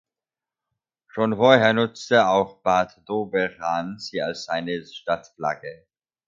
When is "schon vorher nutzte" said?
1.09-2.27